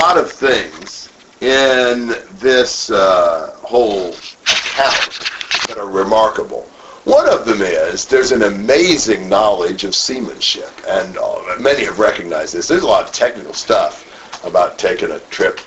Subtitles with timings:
[0.00, 1.10] lot of things
[1.42, 5.20] in this uh, whole account
[5.68, 6.62] that are remarkable.
[7.04, 12.54] One of them is there's an amazing knowledge of seamanship, and uh, many have recognized
[12.54, 12.66] this.
[12.68, 14.06] There's a lot of technical stuff
[14.42, 15.60] about taking a trip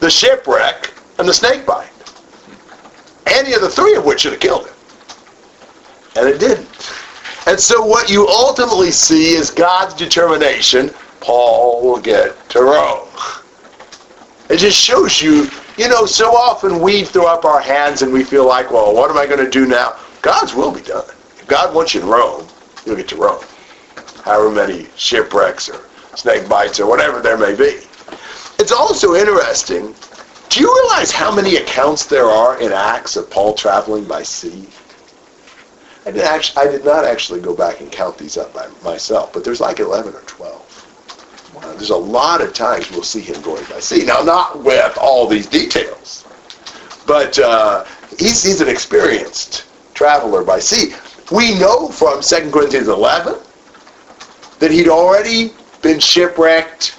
[0.00, 1.88] the shipwreck, and the snake bite.
[3.26, 4.74] Any of the three of which should have killed him.
[6.16, 6.68] And it didn't.
[7.46, 10.90] And so what you ultimately see is God's determination,
[11.20, 13.08] Paul will get to Rome.
[14.48, 15.48] It just shows you
[15.78, 19.10] you know, so often we throw up our hands and we feel like, well, what
[19.10, 19.96] am I going to do now?
[20.20, 21.04] God's will be done.
[21.38, 22.46] If God wants you in Rome,
[22.84, 23.42] you'll get to Rome.
[24.22, 25.80] However many shipwrecks or
[26.14, 27.80] snake bites or whatever there may be.
[28.58, 29.94] It's also interesting.
[30.50, 34.68] Do you realize how many accounts there are in Acts of Paul traveling by sea?
[36.04, 39.32] I did, actually, I did not actually go back and count these up by myself,
[39.32, 41.52] but there's like 11 or 12.
[41.56, 44.04] Uh, there's a lot of times we'll see him going by sea.
[44.04, 46.24] Now, not with all these details,
[47.06, 47.84] but uh,
[48.18, 50.94] he's, he's an experienced traveler by sea.
[51.30, 53.38] We know from 2 Corinthians 11
[54.58, 55.52] that he'd already
[55.82, 56.96] been shipwrecked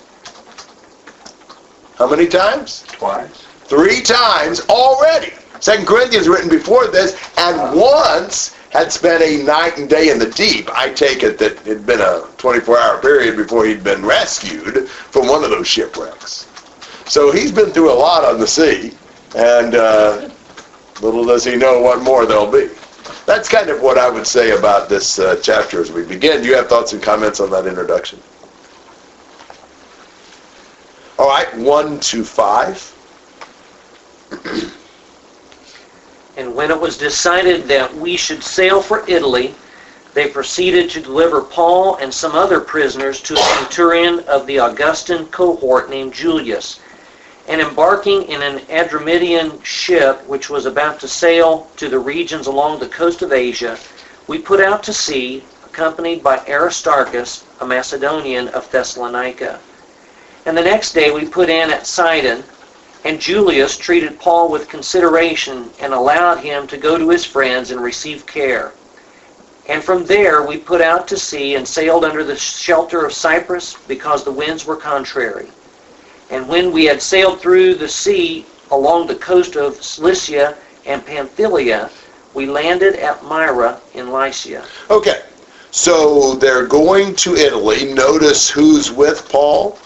[1.96, 2.84] how many times?
[2.88, 3.46] Twice.
[3.66, 5.34] Three times already.
[5.59, 10.32] Second Corinthians written before this, and once had spent a night and day in the
[10.32, 10.68] deep.
[10.74, 15.28] I take it that it had been a 24-hour period before he'd been rescued from
[15.28, 16.50] one of those shipwrecks.
[17.06, 18.98] So he's been through a lot on the sea,
[19.36, 20.28] and uh,
[21.02, 22.70] little does he know what more there'll be.
[23.28, 26.42] That's kind of what I would say about this uh, chapter as we begin.
[26.42, 28.20] Do you have thoughts and comments on that introduction?
[31.20, 32.90] All right, one to five.
[36.36, 39.54] And when it was decided that we should sail for Italy,
[40.14, 45.28] they proceeded to deliver Paul and some other prisoners to a centurion of the Augustan
[45.28, 46.80] cohort named Julius.
[47.48, 52.80] And embarking in an Adramyttian ship which was about to sail to the regions along
[52.80, 53.78] the coast of Asia,
[54.28, 59.60] we put out to sea, accompanied by Aristarchus, a Macedonian of Thessalonica.
[60.46, 62.44] And the next day we put in at Sidon,
[63.06, 67.81] and Julius treated Paul with consideration and allowed him to go to his friends and
[67.81, 68.72] receive care.
[69.68, 73.75] And from there we put out to sea and sailed under the shelter of Cyprus
[73.88, 75.47] because the winds were contrary.
[76.30, 81.90] And when we had sailed through the sea along the coast of Cilicia and Pamphylia,
[82.34, 84.66] we landed at Myra in Lycia.
[84.90, 85.22] Okay,
[85.72, 87.94] so they're going to Italy.
[87.94, 89.78] Notice who's with Paul.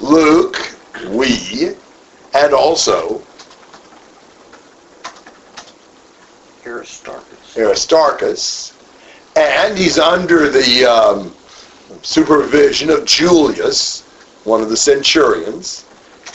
[0.00, 0.76] Luke,
[1.08, 1.74] we,
[2.34, 3.22] and also
[6.66, 7.56] Aristarchus.
[7.56, 8.72] Aristarchus,
[9.36, 11.34] and he's under the um,
[12.02, 14.02] supervision of Julius,
[14.44, 15.84] one of the centurions.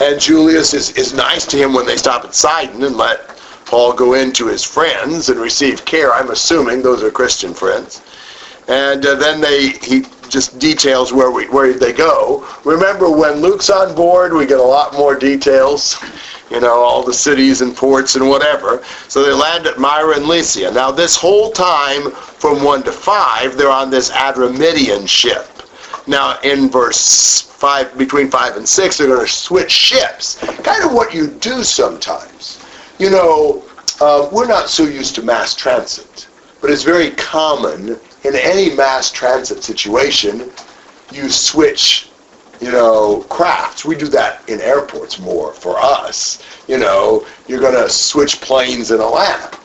[0.00, 3.28] And Julius is, is nice to him when they stop at Sidon and let
[3.66, 6.12] Paul go into his friends and receive care.
[6.12, 8.02] I'm assuming those are Christian friends.
[8.68, 12.46] And uh, then they he just details where we where they go.
[12.64, 16.02] Remember when Luke's on board, we get a lot more details.
[16.50, 18.82] You know, all the cities and ports and whatever.
[19.08, 20.70] So they land at Myra and Lycia.
[20.70, 25.48] Now this whole time, from one to five, they're on this Adramyttian ship.
[26.06, 30.36] Now, in verse 5, between 5 and 6, they're going to switch ships.
[30.64, 32.58] Kind of what you do sometimes.
[32.98, 33.64] You know,
[34.00, 36.26] uh, we're not so used to mass transit,
[36.60, 40.50] but it's very common in any mass transit situation,
[41.12, 42.10] you switch,
[42.60, 43.84] you know, crafts.
[43.84, 46.42] We do that in airports more for us.
[46.68, 49.56] You know, you're going to switch planes in Atlanta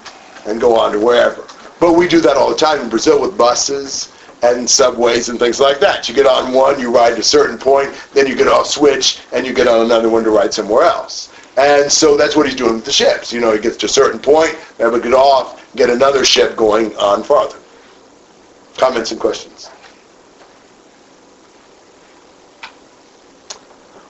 [0.48, 1.48] and go on to wherever.
[1.80, 4.12] But we do that all the time in Brazil with buses
[4.42, 6.10] and subways and things like that.
[6.10, 9.20] You get on one, you ride to a certain point, then you get off switch,
[9.32, 11.34] and you get on another one to ride somewhere else.
[11.58, 13.34] And so that's what he's doing with the ships.
[13.34, 16.96] You know, he gets to a certain point, never get off, get another ship going
[16.98, 17.58] on farther.
[18.78, 19.70] Comments and questions?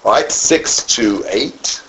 [0.03, 1.81] All right, six to eight.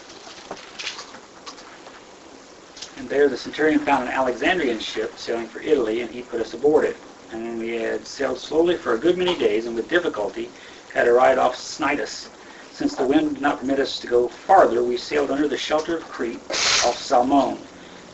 [2.97, 6.55] And there the centurion found an Alexandrian ship sailing for Italy, and he put us
[6.55, 6.97] aboard it.
[7.33, 10.51] And we had sailed slowly for a good many days, and with difficulty
[10.95, 12.29] had arrived off Cnidus,
[12.73, 15.97] since the wind did not permit us to go farther, we sailed under the shelter
[15.97, 17.59] of Crete off Salmone.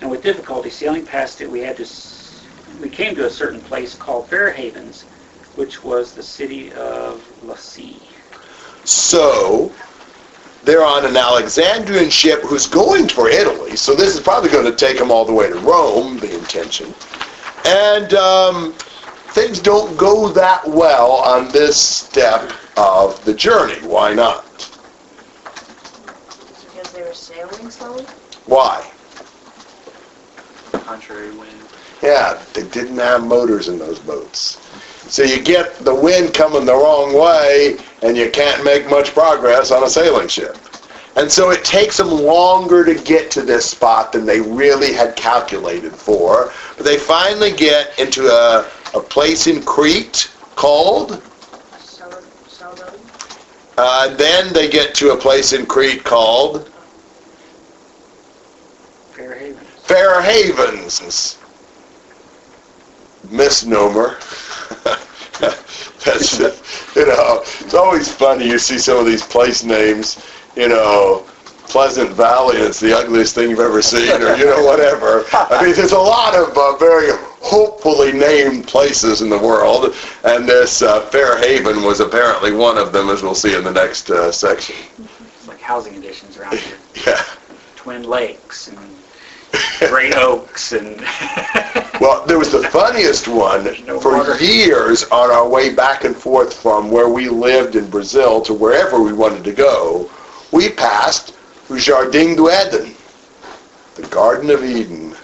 [0.00, 1.84] And with difficulty sailing past it, we had to
[2.80, 5.02] we came to a certain place called Fair Havens,
[5.56, 8.00] which was the city of Lasea.
[8.84, 9.72] So
[10.64, 13.76] they're on an Alexandrian ship who's going for Italy.
[13.76, 16.94] So this is probably going to take them all the way to Rome, the intention.
[17.66, 18.72] And um,
[19.32, 23.80] things don't go that well on this step of the journey.
[23.86, 24.44] Why not?
[25.44, 28.04] Because they were sailing slowly?
[28.46, 28.90] Why?
[30.72, 31.63] Contrary wind.
[32.04, 34.60] Yeah, they didn't have motors in those boats.
[35.08, 39.70] So you get the wind coming the wrong way, and you can't make much progress
[39.70, 40.58] on a sailing ship.
[41.16, 45.16] And so it takes them longer to get to this spot than they really had
[45.16, 46.52] calculated for.
[46.76, 51.22] But they finally get into a, a place in Crete called,
[53.78, 56.70] uh, then they get to a place in Crete called
[59.12, 59.68] Fair Havens.
[59.84, 61.38] Fair Havens.
[63.30, 64.18] Misnomer.
[66.04, 68.46] That's, you know, it's always funny.
[68.46, 70.24] You see some of these place names,
[70.54, 71.26] you know,
[71.66, 75.24] Pleasant Valley, it's the ugliest thing you've ever seen, or, you know, whatever.
[75.32, 77.10] I mean, there's a lot of uh, very
[77.40, 79.94] hopefully named places in the world,
[80.24, 83.72] and this uh, Fair Haven was apparently one of them, as we'll see in the
[83.72, 84.76] next uh, section.
[84.98, 86.76] It's like housing additions around here.
[87.06, 87.22] Yeah.
[87.76, 88.78] Twin Lakes and
[89.90, 91.00] Great Oaks and
[92.00, 93.64] Well, there was the funniest one
[94.00, 98.54] for years on our way back and forth from where we lived in Brazil to
[98.54, 100.10] wherever we wanted to go.
[100.50, 101.34] We passed
[101.68, 102.94] Jardim do Éden,
[103.94, 105.14] the Garden of Eden.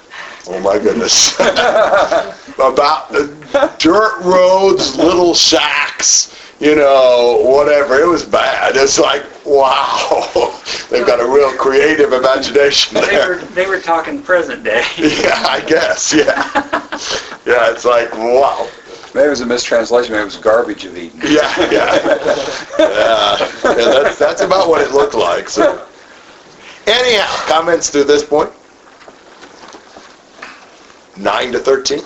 [0.48, 1.34] Oh my goodness.
[1.40, 8.00] About the dirt roads, little shacks, you know, whatever.
[8.00, 8.76] It was bad.
[8.76, 10.60] It's like, wow.
[10.90, 13.28] They've got a real creative imagination they there.
[13.28, 14.84] were they were talking present day.
[14.98, 16.50] Yeah, I guess, yeah.
[17.46, 18.68] Yeah, it's like, wow.
[19.14, 20.12] Maybe it was a mistranslation.
[20.12, 21.20] Maybe it was garbage of Eden.
[21.24, 21.94] Yeah, yeah.
[22.78, 25.86] Yeah, yeah that's, that's about what it looked like, so.
[26.86, 28.52] Anyhow, comments to this point?
[31.16, 32.02] Nine to thirteen?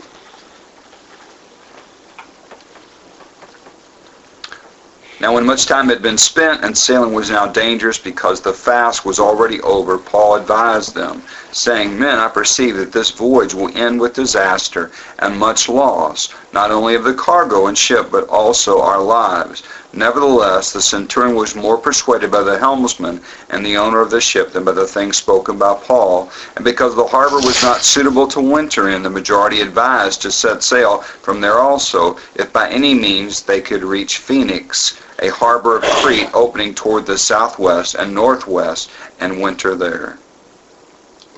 [5.25, 9.07] Now when much time had been spent and sailing was now dangerous because the fast
[9.07, 13.99] was already over, Paul advised them, saying, Men, I perceive that this voyage will end
[13.99, 19.01] with disaster and much loss, not only of the cargo and ship, but also our
[19.01, 19.63] lives.
[19.97, 23.21] Nevertheless, the centurion was more persuaded by the helmsman
[23.51, 26.33] and the owner of the ship than by the things spoken by Paul.
[26.57, 30.65] And because the harbor was not suitable to winter in, the majority advised to set
[30.65, 35.85] sail from there also, if by any means they could reach Phoenix, a harbor of
[35.85, 40.19] Crete opening toward the southwest and northwest, and winter there.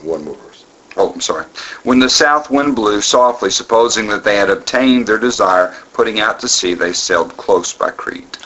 [0.01, 0.65] One more verse.
[0.97, 1.45] Oh, I'm sorry.
[1.83, 6.41] When the south wind blew softly, supposing that they had obtained their desire, putting out
[6.41, 8.39] to sea, they sailed close by Crete.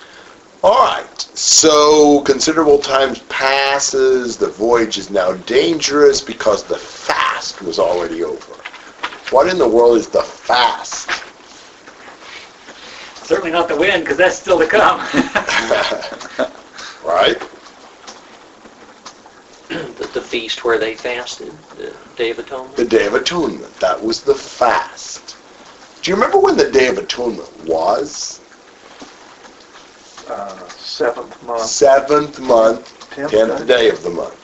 [0.63, 4.37] All right, so considerable time passes.
[4.37, 8.53] The voyage is now dangerous because the fast was already over.
[9.31, 11.09] What in the world is the fast?
[13.25, 14.99] Certainly not the wind, because that's still to come.
[17.07, 17.39] right?
[19.69, 22.77] the, the feast where they fasted, the Day of Atonement.
[22.77, 23.75] The Day of Atonement.
[23.77, 25.37] That was the fast.
[26.03, 28.40] Do you remember when the Day of Atonement was?
[30.31, 33.67] Uh, seventh month, Seventh month, tenth tenth day.
[33.67, 34.37] day of the month.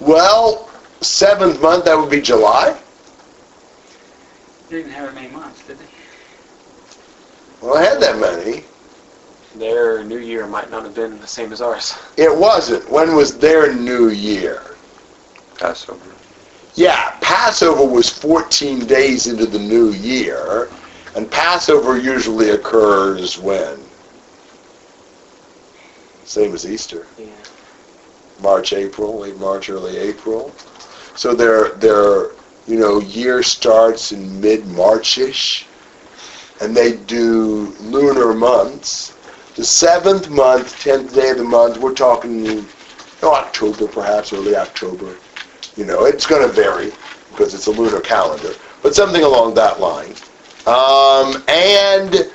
[0.00, 2.78] Well, seventh month, that would be July.
[4.68, 5.84] they didn't have it many months, did they?
[7.60, 8.64] Well, I had that many.
[9.56, 11.96] their New Year might not have been the same as ours.
[12.16, 12.88] It wasn't.
[12.90, 14.62] When was their New Year?
[15.58, 16.00] Passover.
[16.74, 20.68] Yeah, Passover was 14 days into the new year,
[21.16, 23.80] and Passover usually occurs when?
[26.28, 27.06] Same as Easter.
[27.16, 27.28] Yeah.
[28.42, 30.54] March, April, late March, early April.
[31.16, 32.32] So their their
[32.66, 35.64] you know year starts in mid Marchish,
[36.60, 39.14] and they do lunar months.
[39.56, 42.66] The seventh month, tenth day of the month, we're talking you
[43.22, 45.16] know, October perhaps, early October.
[45.76, 46.92] You know, it's going to vary
[47.30, 50.14] because it's a lunar calendar, but something along that line.
[50.66, 52.30] Um, and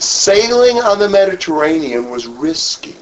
[0.00, 2.96] sailing on the Mediterranean was risky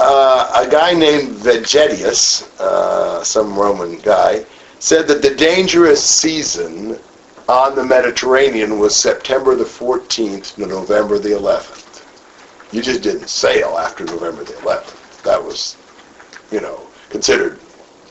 [0.00, 4.44] uh, a guy named Vegetius, uh, some Roman guy,
[4.78, 6.98] said that the dangerous season
[7.48, 12.04] on the Mediterranean was September the 14th to November the 11th.
[12.72, 15.22] You just didn't sail after November the 11th.
[15.22, 15.76] That was,
[16.50, 17.60] you know, considered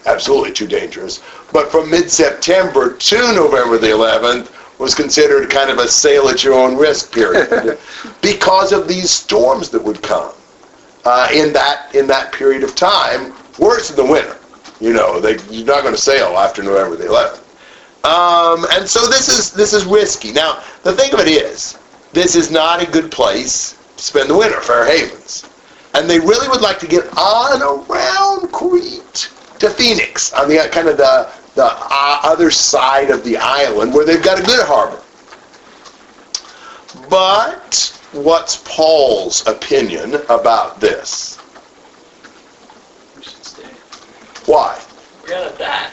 [0.06, 1.22] absolutely too dangerous.
[1.52, 6.54] But from mid-September to November the 11th was considered kind of a sail at your
[6.54, 7.78] own risk period
[8.22, 10.34] because of these storms that would come
[11.06, 14.38] uh, in that in that period of time, worse in the winter.
[14.80, 17.38] You know, they, you're not going to sail after November the 11th.
[18.04, 20.32] Um, and so this is this is risky.
[20.32, 21.78] Now, the thing of it is,
[22.14, 25.48] this is not a good place to spend the winter, Fair Havens.
[25.94, 29.30] And they really would like to get on around Crete
[29.60, 34.06] to Phoenix, on the kind of the the uh, other side of the island where
[34.06, 35.02] they've got a good harbor.
[37.10, 41.38] But what's Paul's opinion about this?
[43.16, 43.70] We should stay.
[44.46, 44.82] Why?
[45.24, 45.92] We're gonna die.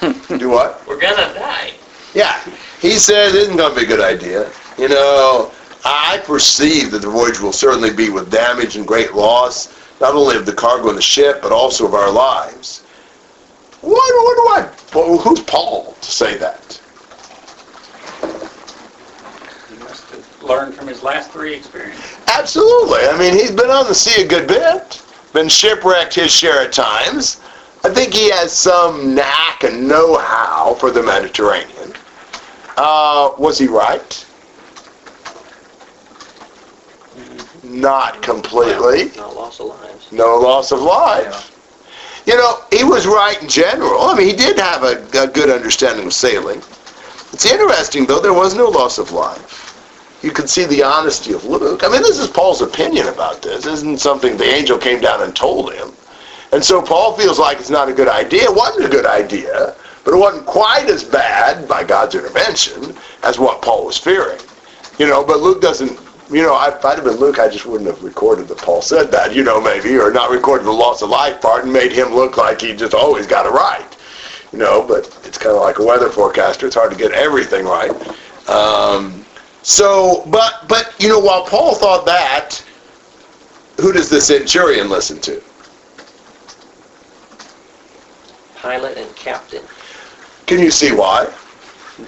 [0.38, 0.86] Do what?
[0.86, 1.72] We're gonna die.
[2.14, 2.40] Yeah,
[2.80, 4.50] he said it isn't going to be a good idea.
[4.78, 5.52] You know,
[5.84, 10.36] I perceive that the voyage will certainly be with damage and great loss, not only
[10.36, 12.80] of the cargo and the ship, but also of our lives.
[13.80, 16.80] What, what do I, who's Paul to say that?
[19.68, 22.16] He must have learned from his last three experiences.
[22.26, 23.00] Absolutely.
[23.00, 25.02] I mean, he's been on the sea a good bit,
[25.32, 27.40] been shipwrecked his share of times.
[27.84, 31.92] I think he has some knack and know-how for the Mediterranean.
[32.76, 34.26] Uh, was he right?
[37.62, 39.10] Not completely.
[39.16, 40.10] Not loss of lives.
[40.10, 41.54] No loss of life.
[42.26, 44.02] You know, he was right in general.
[44.02, 46.58] I mean, he did have a, a good understanding of sailing.
[47.32, 49.67] It's interesting, though, there was no loss of life.
[50.22, 51.82] You can see the honesty of Luke.
[51.84, 53.64] I mean, this is Paul's opinion about this.
[53.64, 55.92] This isn't something the angel came down and told him.
[56.52, 58.44] And so Paul feels like it's not a good idea.
[58.44, 63.38] It wasn't a good idea, but it wasn't quite as bad by God's intervention as
[63.38, 64.40] what Paul was fearing.
[64.98, 67.88] You know, but Luke doesn't, you know, if I'd have been Luke, I just wouldn't
[67.88, 71.10] have recorded that Paul said that, you know, maybe, or not recorded the loss of
[71.10, 73.96] life part and made him look like he just always got it right.
[74.52, 76.66] You know, but it's kind of like a weather forecaster.
[76.66, 77.92] It's hard to get everything right.
[78.48, 79.24] Um,
[79.68, 82.64] so, but, but, you know, while Paul thought that,
[83.78, 85.42] who does the centurion listen to?
[88.56, 89.62] Pilot and captain.
[90.46, 91.30] Can you see why?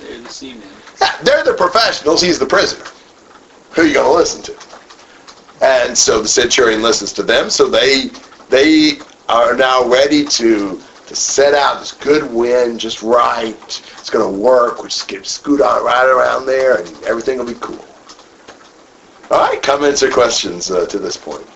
[0.00, 0.66] They're the seamen.
[1.00, 2.20] Yeah, they're the professionals.
[2.22, 2.86] He's the prisoner.
[3.70, 5.64] Who are you going to listen to?
[5.64, 7.50] And so the centurion listens to them.
[7.50, 8.10] So they
[8.48, 13.54] they are now ready to to set out this good wind just right.
[13.98, 14.82] It's going to work.
[14.82, 17.84] We just get scoot on right around there, and everything will be cool.
[19.30, 21.46] All right, comments or questions uh, to this point?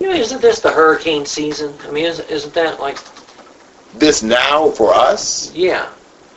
[0.00, 1.74] You know, isn't this the hurricane season?
[1.86, 2.98] I mean, isn't, isn't that like,
[3.94, 5.52] This now for us?
[5.54, 5.90] yeah.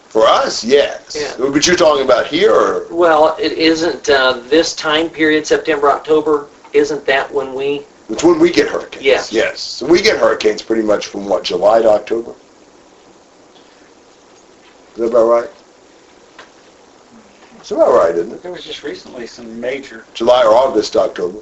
[0.09, 1.15] For us, yes.
[1.15, 1.35] Yeah.
[1.51, 6.47] But you're talking about here, or Well, it isn't uh, this time period, September, October,
[6.73, 9.03] isn't that when we, it's when we get hurricanes.
[9.03, 9.31] Yes.
[9.31, 9.59] Yes.
[9.61, 12.33] So we get hurricanes pretty much from what, July to October?
[14.93, 15.49] Is that about right?
[17.59, 18.41] It's about right, isn't it?
[18.41, 21.39] There was just recently some major, July or August to October.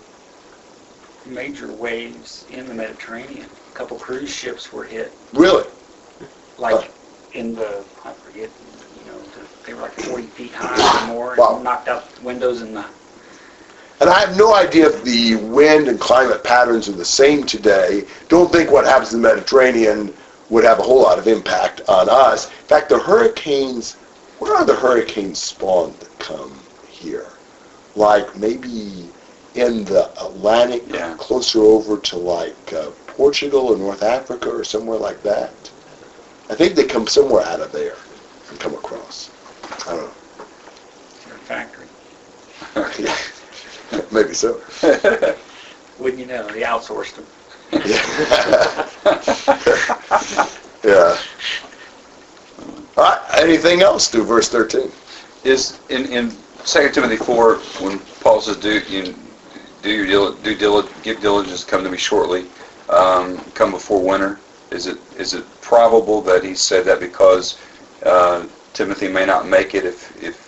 [1.26, 3.46] major waves in the Mediterranean.
[3.72, 5.66] A couple cruise ships were hit, Really?
[6.58, 6.90] like
[7.34, 8.50] in the, I forget,
[9.06, 11.56] you know, the- they were like 40 feet high or more, Wow.
[11.56, 12.86] and knocked out windows in the,
[14.00, 18.04] And I have no idea if the wind and climate patterns are the same today.
[18.30, 20.14] Don't think what happens in the Mediterranean
[20.50, 22.46] would have a whole lot of impact on us.
[22.46, 23.96] In fact, the hurricanes,
[24.40, 27.34] where are the hurricanes spawned that come here?
[27.96, 29.10] Like maybe
[29.56, 31.16] in the Atlantic, Yeah.
[31.18, 35.50] closer over to like uh, Portugal or North Africa or somewhere like that.
[36.50, 37.96] I think they come somewhere out of there
[38.50, 39.32] and come across.
[39.88, 40.12] I don't know.
[41.26, 41.88] their factory.
[43.00, 43.16] Yeah.
[44.12, 44.62] maybe so.
[46.00, 47.26] Wouldn't you know, they outsourced them.
[50.84, 51.18] yeah.
[52.98, 53.22] All right.
[53.40, 54.90] Anything else Do verse 13?
[55.44, 56.32] Is in in
[56.64, 59.14] Second Timothy four when Paul says do you
[59.82, 62.46] do your dil- do dil- give diligence come to me shortly,
[62.90, 64.40] um, come before winter.
[64.72, 67.58] Is it is it probable that he said that because
[68.06, 70.48] uh, Timothy may not make it if if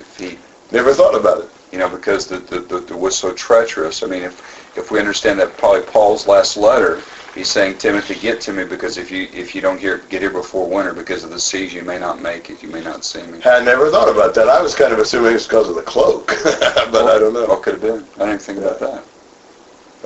[0.00, 0.38] if he
[0.72, 1.50] Never thought about it.
[1.72, 4.02] You know because the the, the, the was so treacherous.
[4.02, 7.02] I mean if if we understand that probably Paul's last letter.
[7.34, 10.30] He's saying, Timothy, get to me because if you if you don't get get here
[10.30, 12.62] before winter because of the seas, you may not make it.
[12.62, 13.40] You may not see me.
[13.46, 14.50] I never thought about that.
[14.50, 17.46] I was kind of assuming it's because of the cloak, but I don't know.
[17.46, 18.04] What could have been?
[18.16, 19.04] I didn't even think about that.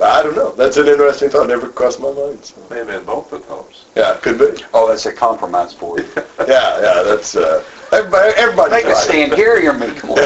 [0.01, 0.51] I don't know.
[0.51, 1.47] That's an interesting thought.
[1.47, 2.45] Never crossed my mind.
[2.45, 2.61] So.
[2.69, 3.85] May have both of those.
[3.95, 4.63] Yeah, could be.
[4.73, 6.07] Oh, that's a compromise board.
[6.47, 7.03] Yeah, yeah.
[7.03, 8.33] That's uh, everybody.
[8.35, 8.71] Everybody.
[8.71, 9.93] Make us stand here, you're me.
[9.93, 10.17] Come on.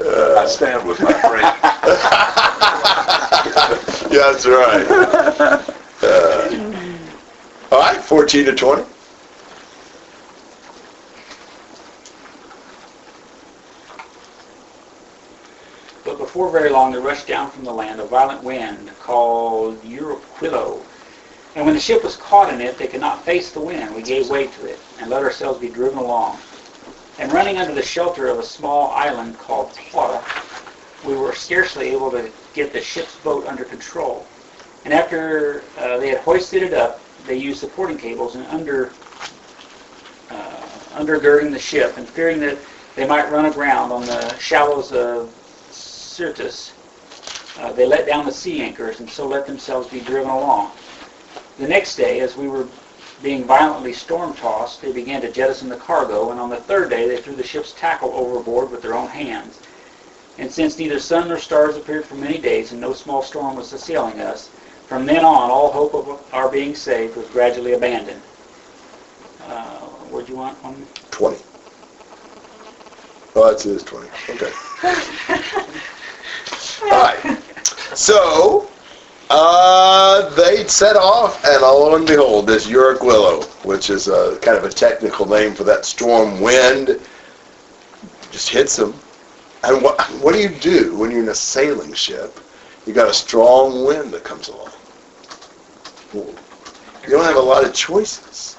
[0.00, 1.42] I stand with my friend.
[4.12, 4.86] yeah, that's right.
[6.02, 6.88] Uh,
[7.72, 8.84] all right, 14 to 20.
[16.04, 20.82] But before very long there rushed down from the land a violent wind called Euraquilo.
[21.54, 23.94] And when the ship was caught in it, they could not face the wind.
[23.94, 26.38] We gave way to it and let ourselves be driven along.
[27.18, 30.22] And running under the shelter of a small island called Clauda,
[31.06, 34.24] we were scarcely able to get the ship's boat under control.
[34.84, 38.92] And after uh, they had hoisted it up, they used supporting cables and under
[40.30, 40.60] uh,
[40.94, 42.58] undergirding the ship, and fearing that
[42.96, 45.28] they might run aground on the shallows of
[45.70, 46.72] Syrtis,
[47.58, 50.70] uh, they let down the sea anchors and so let themselves be driven along.
[51.58, 52.68] The next day, as we were
[53.22, 57.16] being violently storm-tossed, they began to jettison the cargo, and on the third day they
[57.16, 59.58] threw the ship's tackle overboard with their own hands.
[60.38, 63.72] And since neither sun nor stars appeared for many days, and no small storm was
[63.72, 64.50] assailing us,
[64.86, 68.22] from then on all hope of our being saved was gradually abandoned.
[69.48, 71.36] Uh, what do you want on 20.
[73.34, 74.08] Oh, that's it is 20.
[74.30, 74.52] Okay.
[76.82, 77.42] All right.
[77.94, 78.70] So,
[79.30, 83.02] uh, they set off, and lo and behold, this Uric
[83.64, 86.98] which is a, kind of a technical name for that storm wind,
[88.30, 88.94] just hits them.
[89.64, 92.40] And what, what do you do when you're in a sailing ship?
[92.86, 94.72] You got a strong wind that comes along.
[96.14, 96.34] You
[97.10, 98.56] don't have a lot of choices.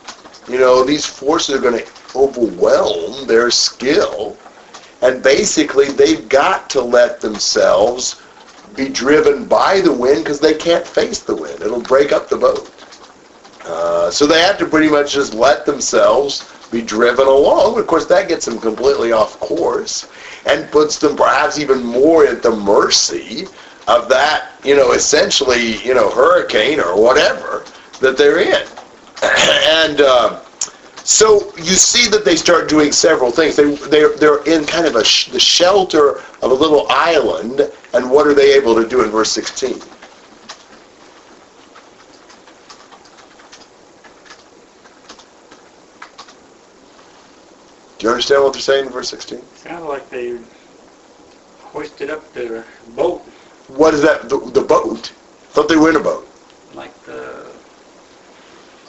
[0.47, 4.37] You know, these forces are going to overwhelm their skill,
[5.01, 8.21] and basically they've got to let themselves
[8.79, 11.61] be driven by the wind because they can't face the wind.
[11.61, 12.71] It'll break up the boat.
[13.65, 17.77] Uh, so they have to pretty much just let themselves be driven along.
[17.77, 20.09] Of course, that gets them completely off course
[20.45, 23.47] and puts them perhaps even more at the mercy
[23.89, 27.65] of that, you know, essentially, you know, hurricane or whatever
[27.99, 28.65] that they're in.
[29.23, 30.39] and uh,
[31.09, 33.55] so you see that they start doing several things.
[33.55, 38.11] They they're, they're in kind of a sh- the shelter of a little island, and
[38.11, 39.73] what are they able to do in verse 16?
[39.73, 39.79] Do
[48.05, 49.41] you understand what they're saying in verse 16?
[49.55, 50.37] Sounded like they
[51.59, 52.63] hoisted up their
[52.95, 53.21] boat,
[53.67, 54.29] What is that?
[54.29, 55.11] The, the boat?
[55.53, 56.27] Thought they were in a boat,
[56.75, 57.48] like the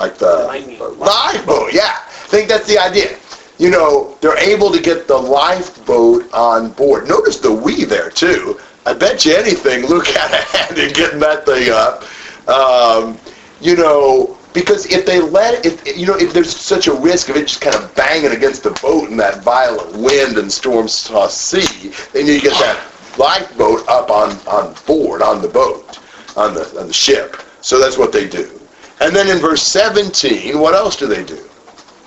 [0.00, 0.98] like the Lifeboat.
[0.98, 1.72] lifeboat.
[1.72, 3.18] Yeah, I think that's the idea.
[3.58, 7.06] You know, they're able to get the lifeboat on board.
[7.08, 8.58] Notice the we there too.
[8.86, 12.04] I bet you anything Luke had a hand in getting that thing up.
[12.48, 13.18] Um,
[13.60, 17.36] you know, because if they let if you know if there's such a risk of
[17.36, 21.42] it just kind of banging against the boat in that violent wind and storm tossed
[21.42, 22.80] sea, they need to get that
[23.18, 25.98] lifeboat up on on board on the boat
[26.36, 27.36] on the on the ship.
[27.60, 28.59] So that's what they do.
[29.00, 31.42] And then in verse 17, what else do they do?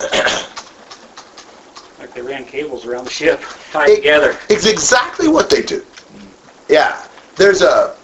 [1.98, 4.38] like they ran cables around the ship, tied It- together.
[4.48, 5.84] It's exactly what they do.
[6.68, 7.06] Yeah.
[7.36, 7.96] There's a,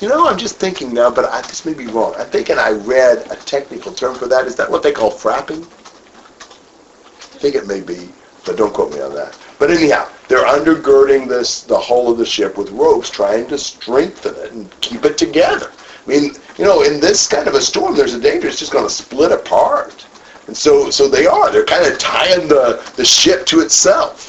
[0.00, 2.14] you know, I'm just thinking now, but I, this may be wrong.
[2.18, 4.46] I'm thinking I read a technical term for that.
[4.46, 5.64] Is that what they call frapping?
[5.64, 8.10] I think it may be,
[8.44, 9.38] but don't quote me on that.
[9.58, 14.34] But anyhow, they're undergirding this, the hull of the ship with ropes, trying to strengthen
[14.36, 15.72] it and keep it together.
[16.06, 18.72] I mean, you know, in this kind of a storm, there's a danger it's just
[18.72, 20.06] going to split apart.
[20.46, 21.52] And so, so they are.
[21.52, 24.28] They're kind of tying the, the ship to itself.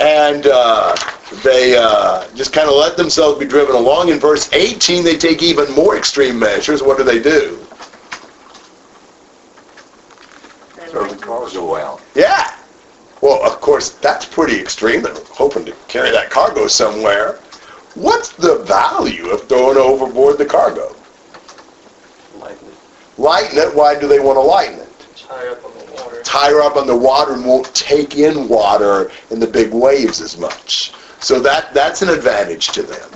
[0.00, 0.94] And uh,
[1.42, 4.10] they uh, just kind of let themselves be driven along.
[4.10, 6.82] In verse 18, they take even more extreme measures.
[6.82, 7.56] What do they do?
[10.88, 12.00] Throw the cargo out.
[12.14, 12.54] Yeah.
[13.20, 15.02] Well, Well, of course, that's pretty extreme.
[15.02, 17.40] They're hoping to carry that cargo somewhere.
[17.98, 20.94] What's the value of throwing overboard the cargo?
[22.38, 22.72] Lightly.
[23.16, 23.74] Lighten it.
[23.74, 25.06] Why do they want to lighten it?
[25.10, 26.20] It's higher up on the water.
[26.20, 30.20] It's higher up on the water and won't take in water in the big waves
[30.20, 30.92] as much.
[31.18, 33.10] So that that's an advantage to them.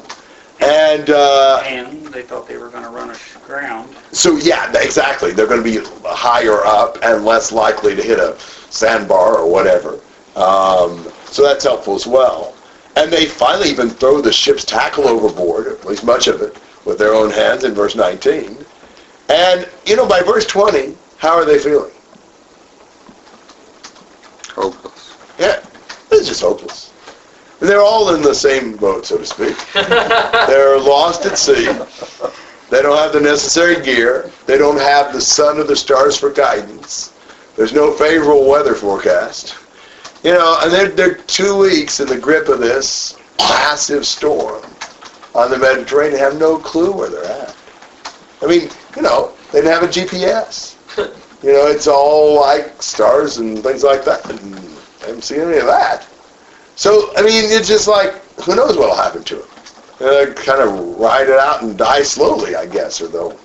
[0.61, 3.95] And uh, And they thought they were going to run aground.
[4.11, 5.31] so yeah, exactly.
[5.31, 8.37] They're going to be higher up and less likely to hit a
[8.71, 10.01] sandbar or whatever.
[10.35, 12.55] Um, so that's helpful as well.
[12.97, 16.99] And they finally even throw the ship's tackle overboard, at least much of it, with
[16.99, 18.65] their own hands in verse 19.
[19.29, 21.93] And, you know, by verse 20, how are they feeling?
[24.55, 25.17] Hopeless.
[25.39, 25.65] Yeah,
[26.11, 26.93] it's just hopeless.
[27.61, 29.57] And they're all in the same boat, so to speak.
[29.73, 31.67] They're lost at sea.
[32.71, 34.31] They don't have the necessary gear.
[34.47, 37.13] They don't have the sun or the stars for guidance.
[37.55, 39.57] There's no favorable weather forecast.
[40.23, 44.63] You know, and they're, they're two weeks in the grip of this massive storm
[45.35, 46.19] on the Mediterranean.
[46.21, 47.57] Have no clue where they're at.
[48.41, 50.77] I mean, you know, they didn't have a GPS.
[51.43, 54.25] You know, it's all like stars and things like that.
[54.31, 54.55] And
[55.03, 56.07] I haven't seen any of that.
[56.77, 59.49] So, I mean, it's just like, who knows what'll happen to them.
[60.01, 63.37] Uh, kind of ride it out and die slowly, I guess, or they'll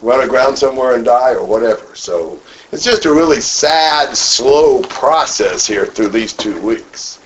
[0.00, 1.94] run aground somewhere and die or whatever.
[1.94, 2.40] So
[2.74, 7.20] it's just a really sad, slow process here through these two weeks.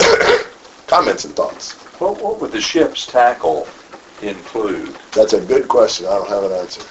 [0.88, 1.74] Comments and thoughts?
[2.00, 3.68] What, what would the ship's tackle
[4.20, 4.96] include?
[5.12, 6.06] That's a good question.
[6.06, 6.82] I don't have an answer.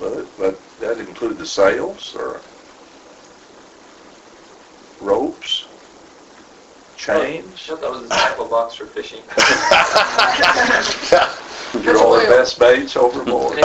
[0.00, 2.40] But, but that include the sails or
[5.02, 5.66] ropes,
[6.96, 7.68] chains?
[7.70, 9.22] I thought That was the tackle box for fishing.
[11.72, 13.58] Get all the best baits overboard?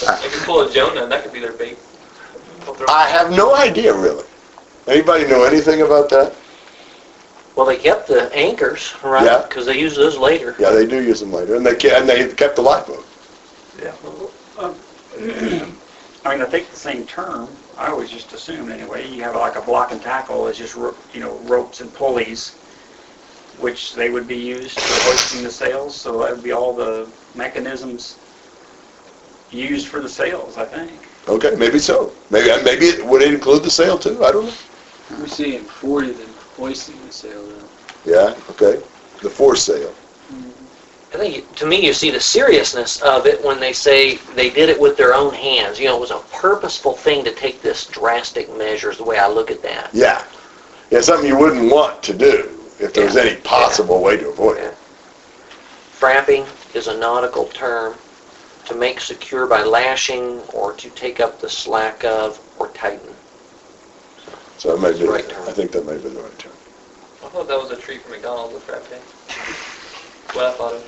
[0.00, 1.78] They could pull a Jonah, and that could be their bait.
[2.64, 4.24] They'll throw- I have no idea, really.
[4.86, 6.34] Anybody know anything about that?
[7.56, 9.24] Well, they kept the anchors, right?
[9.24, 9.42] Yeah.
[9.48, 10.54] Because they use those later.
[10.58, 13.04] Yeah, they do use them later, and they ke- and they kept the lifeboat.
[13.82, 13.92] Yeah.
[14.58, 14.74] Um,
[16.24, 17.48] I mean, I think the same term,
[17.78, 20.94] I always just assumed anyway, you have like a block and tackle is just, ro-
[21.14, 22.54] you know, ropes and pulleys,
[23.60, 27.08] which they would be used for hoisting the sails, so that would be all the
[27.34, 28.18] mechanisms
[29.50, 30.92] used for the sails, I think.
[31.28, 32.12] Okay, maybe so.
[32.30, 34.24] Maybe maybe it, would it include the sail too?
[34.24, 34.54] I don't know.
[35.18, 37.68] We're seeing 40 then hoisting the sail though.
[38.04, 38.82] Yeah, okay.
[39.22, 39.88] The foresail.
[40.32, 41.14] Mm-hmm.
[41.14, 44.68] I think, to me, you see the seriousness of it when they say they did
[44.68, 45.78] it with their own hands.
[45.78, 49.18] You know, it was a purposeful thing to take this drastic measure, is the way
[49.18, 49.90] I look at that.
[49.92, 50.24] Yeah.
[50.90, 53.22] Yeah, something you wouldn't want to do if there was Yeah.
[53.22, 54.74] any possible way to avoid it.
[55.98, 57.94] Frapping is a nautical term
[58.64, 63.14] to make secure by lashing or to take up the slack of or tighten.
[64.58, 65.48] So that may be, Right term.
[65.48, 66.52] I think that may be the right term.
[67.24, 68.84] I thought that was a treat from McDonald's, the frappe.
[70.34, 70.82] What I thought of.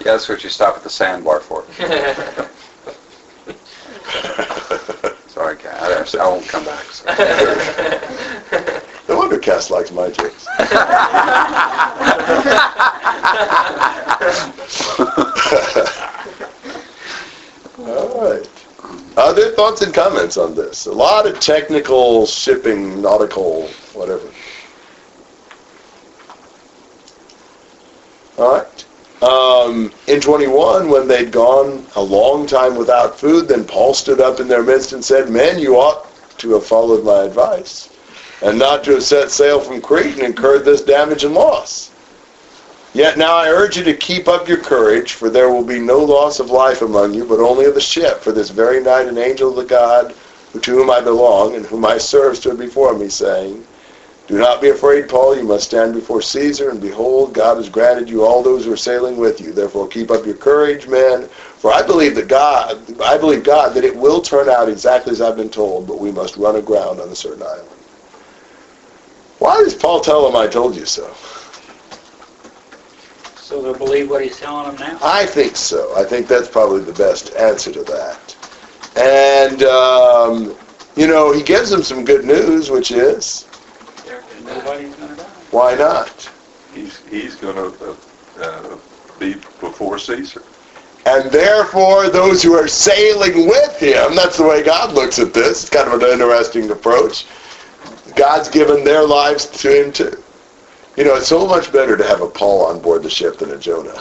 [0.00, 1.64] Yeah, that's what you stop at the sandbar for.
[5.28, 6.84] Sorry, Kat, I I won't come back.
[6.84, 8.54] sorry.
[9.28, 10.46] Wonder Cass likes my jokes.
[17.78, 18.48] All right.
[19.18, 20.86] Other thoughts and comments on this?
[20.86, 24.30] A lot of technical shipping, nautical, whatever.
[28.38, 28.86] All right.
[29.22, 34.40] Um, in 21, when they'd gone a long time without food, then Paul stood up
[34.40, 36.06] in their midst and said, Men, you ought
[36.38, 37.90] to have followed my advice,
[38.42, 41.90] and not to have set sail from Crete and incurred this damage and loss.
[42.94, 45.98] Yet now I urge you to keep up your courage, for there will be no
[45.98, 48.22] loss of life among you, but only of the ship.
[48.22, 50.14] For this very night an angel of the God,
[50.60, 53.62] to whom I belong, and whom I serve, stood before me, saying,
[54.26, 55.36] Do not be afraid, Paul.
[55.36, 58.76] You must stand before Caesar, and behold, God has granted you all those who are
[58.76, 59.52] sailing with you.
[59.52, 63.84] Therefore keep up your courage, men, for I believe that God, I believe God that
[63.84, 67.10] it will turn out exactly as I've been told, but we must run aground on
[67.10, 67.68] a certain island.
[69.38, 71.12] Why does Paul tell them, I told you so?
[73.36, 74.98] So they'll believe what he's telling them now.
[75.02, 75.94] I think so.
[75.96, 78.36] I think that's probably the best answer to that.
[78.96, 80.56] And, um,
[80.96, 83.46] you know, he gives them some good news, which is,
[84.44, 85.22] Nobody's gonna die.
[85.50, 86.30] why not?
[86.74, 87.94] He's, he's gonna, uh,
[88.40, 88.76] uh,
[89.18, 90.42] be before Caesar.
[91.06, 95.62] And therefore, those who are sailing with him, that's the way God looks at this.
[95.62, 97.24] It's kind of an interesting approach.
[98.18, 100.24] God's given their lives to him too.
[100.96, 103.52] You know, it's so much better to have a Paul on board the ship than
[103.52, 103.98] a Jonah.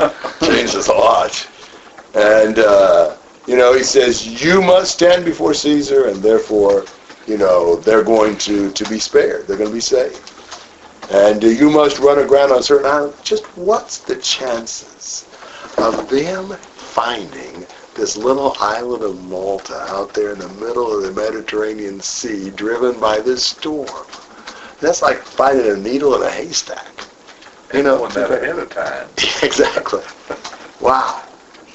[0.42, 1.48] Changes a lot.
[2.14, 6.86] And, uh, You know, he says, you must stand before Caesar, and therefore,
[7.26, 9.46] you know, they're going to, to be spared.
[9.48, 10.32] They're going to be saved.
[11.10, 13.14] And uh, you must run aground on certain island.
[13.22, 15.28] Just what's the chances
[15.78, 17.66] of them finding
[17.98, 22.98] this little island of Malta out there in the middle of the Mediterranean Sea, driven
[23.00, 24.06] by this storm?
[24.80, 26.86] That's like finding a needle in a haystack.
[27.74, 29.08] You know, Knowing that ahead of time.
[29.42, 30.02] exactly.
[30.80, 31.24] Wow.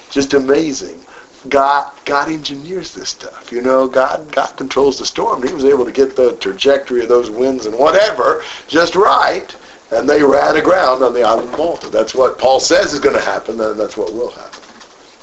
[0.09, 1.05] Just amazing.
[1.49, 3.51] God, God engineers this stuff.
[3.51, 5.45] You know, God, God controls the storm.
[5.45, 9.53] He was able to get the trajectory of those winds and whatever just right,
[9.91, 11.89] and they ran aground on the island of Malta.
[11.89, 14.63] That's what Paul says is going to happen, and that's what will happen.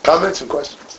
[0.03, 0.99] Comments and questions?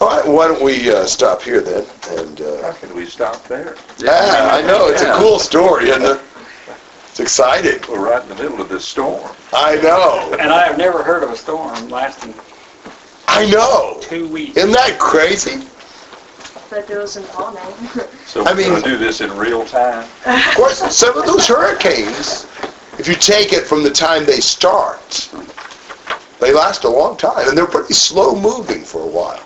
[0.00, 1.86] All right, why don't we uh, stop here then?
[2.18, 3.76] And uh, How can we stop there?
[3.98, 6.20] yeah, I know it's a cool story, isn't it?
[7.08, 7.80] It's exciting.
[7.88, 9.30] We're right in the middle of this storm.
[9.52, 10.34] I know.
[10.40, 12.34] And I have never heard of a storm lasting
[13.28, 13.98] I know.
[14.02, 14.56] two weeks.
[14.56, 15.66] Isn't that crazy?
[16.70, 17.90] But it was in Paul name.
[18.26, 20.08] So I we're mean- going to do this in real time?
[20.26, 22.46] Of course, some of those hurricanes,
[22.98, 25.30] if you take it from the time they start,
[26.40, 29.40] they last a long time, and they're pretty slow moving for a while.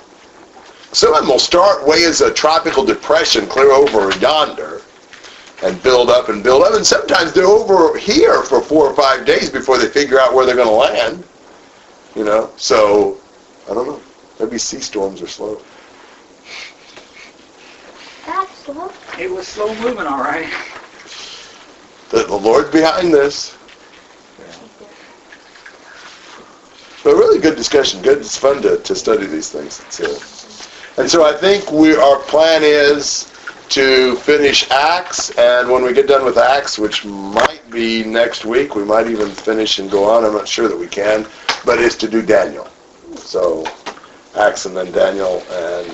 [0.93, 4.83] Some of them will start way as a tropical depression clear over yonder
[5.63, 9.27] and build up and build up, and sometimes they're over here for four or five
[9.27, 11.25] days before they figure out where they're going to land.
[12.15, 13.19] You know, so
[13.71, 14.01] I don't know.
[14.41, 15.61] Maybe sea storms are slow.
[18.25, 18.93] That's slow.
[19.19, 20.53] It was slow moving, all right.
[22.11, 23.57] The, the Lord's behind this.
[27.05, 28.03] But really good discussion.
[28.03, 28.19] Good.
[28.19, 29.81] It's fun to, to study these things.
[29.87, 30.38] It's, uh,
[30.99, 33.33] and so I think we our plan is
[33.71, 38.75] to finish Acts, and when we get done with Acts, which might be next week,
[38.75, 40.25] we might even finish and go on.
[40.25, 41.27] I'm not sure that we can,
[41.65, 42.67] but it's to do Daniel.
[43.17, 43.67] So
[44.37, 45.89] Acts and then Daniel, and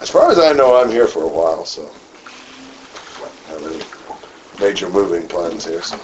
[0.00, 1.90] as far as I know, I'm here for a while, so
[3.22, 3.82] I have any
[4.60, 5.82] major moving plans here.
[5.82, 5.98] So.